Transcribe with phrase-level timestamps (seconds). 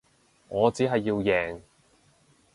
[0.47, 1.61] 我只係要贏